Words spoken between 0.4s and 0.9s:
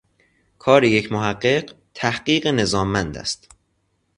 کار